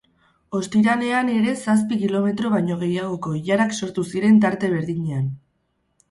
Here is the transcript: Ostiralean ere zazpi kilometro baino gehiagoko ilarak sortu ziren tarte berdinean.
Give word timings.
Ostiralean 0.59 1.27
ere 1.33 1.51
zazpi 1.65 1.99
kilometro 2.03 2.51
baino 2.53 2.77
gehiagoko 2.83 3.33
ilarak 3.41 3.75
sortu 3.81 4.05
ziren 4.15 4.41
tarte 4.47 4.71
berdinean. 4.77 5.29